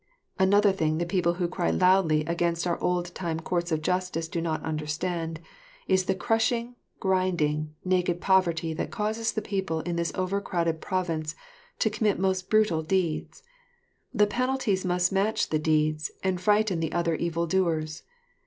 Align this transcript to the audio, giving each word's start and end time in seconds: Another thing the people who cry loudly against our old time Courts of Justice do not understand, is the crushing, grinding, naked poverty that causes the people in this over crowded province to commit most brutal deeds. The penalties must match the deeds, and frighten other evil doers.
Another 0.39 0.71
thing 0.71 0.97
the 0.97 1.05
people 1.05 1.35
who 1.35 1.47
cry 1.47 1.69
loudly 1.69 2.25
against 2.25 2.65
our 2.65 2.81
old 2.81 3.13
time 3.13 3.39
Courts 3.39 3.71
of 3.71 3.83
Justice 3.83 4.27
do 4.27 4.41
not 4.41 4.63
understand, 4.63 5.39
is 5.87 6.05
the 6.05 6.15
crushing, 6.15 6.75
grinding, 6.99 7.75
naked 7.85 8.19
poverty 8.19 8.73
that 8.73 8.89
causes 8.89 9.31
the 9.31 9.43
people 9.43 9.81
in 9.81 9.97
this 9.97 10.11
over 10.15 10.41
crowded 10.41 10.81
province 10.81 11.35
to 11.77 11.91
commit 11.91 12.17
most 12.17 12.49
brutal 12.49 12.81
deeds. 12.81 13.43
The 14.11 14.25
penalties 14.25 14.83
must 14.83 15.11
match 15.11 15.49
the 15.49 15.59
deeds, 15.59 16.09
and 16.23 16.41
frighten 16.41 16.83
other 16.91 17.13
evil 17.13 17.45
doers. 17.45 18.01